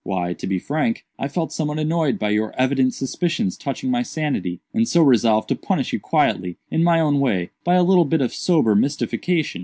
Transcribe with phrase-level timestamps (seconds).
[0.03, 4.59] "Why, to be frank, I felt somewhat annoyed by your evident suspicions touching my sanity,
[4.73, 8.21] and so resolved to punish you quietly, in my own way, by a little bit
[8.21, 9.59] of sober mystification.